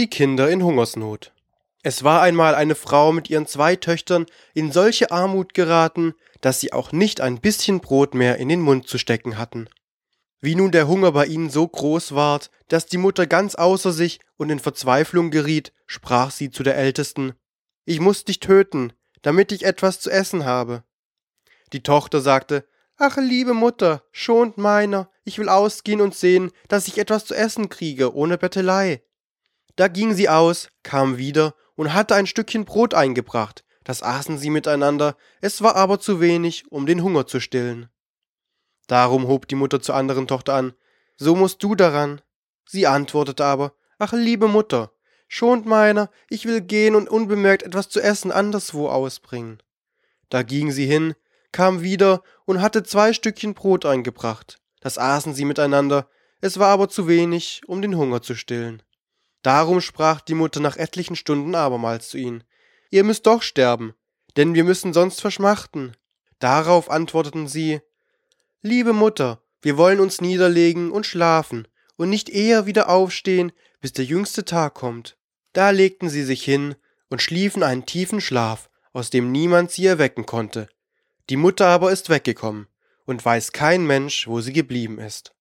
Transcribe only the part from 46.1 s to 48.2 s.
ich will gehen und unbemerkt etwas zu